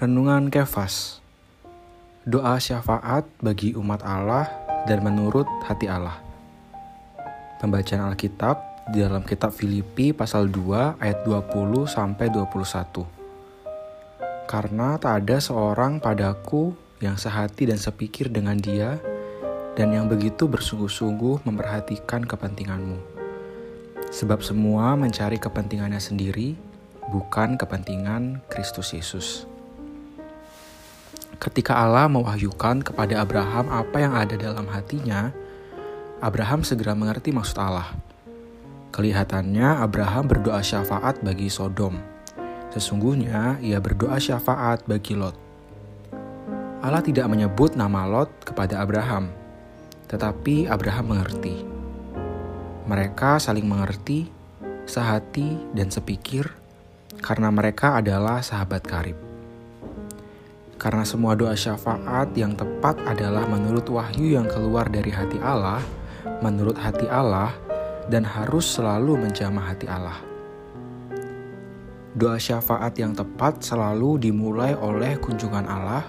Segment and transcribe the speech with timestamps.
[0.00, 1.20] Renungan Kefas.
[2.24, 4.48] Doa syafaat bagi umat Allah
[4.88, 6.16] dan menurut hati Allah.
[7.60, 15.36] Pembacaan Alkitab di dalam kitab Filipi pasal 2 ayat 20 sampai 21 Karena tak ada
[15.36, 16.72] seorang padaku
[17.04, 18.96] yang sehati dan sepikir dengan dia
[19.76, 22.96] dan yang begitu bersungguh-sungguh memperhatikan kepentinganmu.
[24.08, 26.56] Sebab semua mencari kepentingannya sendiri,
[27.12, 29.49] bukan kepentingan Kristus Yesus.
[31.40, 35.32] Ketika Allah mewahyukan kepada Abraham apa yang ada dalam hatinya,
[36.20, 37.96] Abraham segera mengerti maksud Allah.
[38.92, 41.96] Kelihatannya Abraham berdoa syafaat bagi Sodom.
[42.68, 45.32] Sesungguhnya ia berdoa syafaat bagi Lot.
[46.84, 49.32] Allah tidak menyebut nama Lot kepada Abraham,
[50.12, 51.56] tetapi Abraham mengerti.
[52.84, 54.28] Mereka saling mengerti,
[54.84, 56.52] sehati dan sepikir,
[57.24, 59.29] karena mereka adalah sahabat karib.
[60.80, 65.84] Karena semua doa syafaat yang tepat adalah menurut wahyu yang keluar dari hati Allah,
[66.40, 67.52] menurut hati Allah,
[68.08, 70.16] dan harus selalu menjamah hati Allah.
[72.16, 76.08] Doa syafaat yang tepat selalu dimulai oleh kunjungan Allah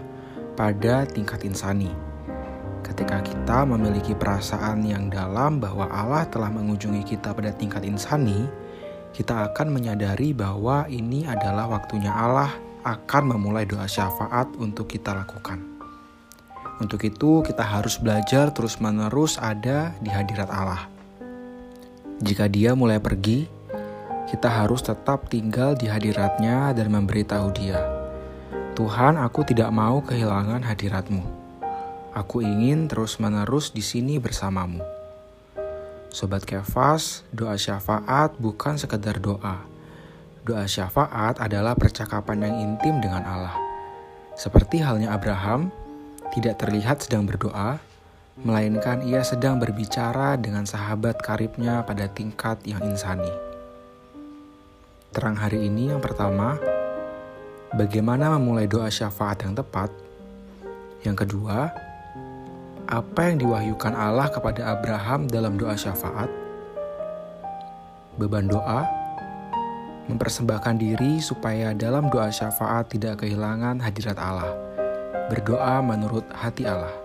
[0.55, 1.92] pada tingkat insani.
[2.80, 8.47] Ketika kita memiliki perasaan yang dalam bahwa Allah telah mengunjungi kita pada tingkat insani,
[9.11, 15.61] kita akan menyadari bahwa ini adalah waktunya Allah akan memulai doa syafaat untuk kita lakukan.
[16.81, 20.89] Untuk itu, kita harus belajar terus-menerus ada di hadirat Allah.
[22.21, 23.45] Jika Dia mulai pergi,
[24.29, 27.81] kita harus tetap tinggal di hadiratnya dan memberitahu Dia,
[28.73, 31.21] "Tuhan, aku tidak mau kehilangan hadiratmu.
[32.17, 34.81] Aku ingin terus-menerus di sini bersamamu."
[36.11, 39.70] Sobat Kefas, doa syafaat bukan sekedar doa,
[40.41, 43.53] Doa syafaat adalah percakapan yang intim dengan Allah.
[44.33, 45.69] Seperti halnya Abraham,
[46.33, 47.77] tidak terlihat sedang berdoa,
[48.41, 53.29] melainkan ia sedang berbicara dengan sahabat karibnya pada tingkat yang insani.
[55.13, 56.58] Terang hari ini yang pertama,
[57.77, 59.93] bagaimana memulai doa syafaat yang tepat.
[61.05, 61.69] Yang kedua,
[62.89, 66.33] apa yang diwahyukan Allah kepada Abraham dalam doa syafaat?
[68.17, 69.01] Beban doa
[70.06, 74.54] mempersembahkan diri supaya dalam doa syafaat tidak kehilangan hadirat Allah.
[75.34, 77.01] Berdoa menurut hati Allah.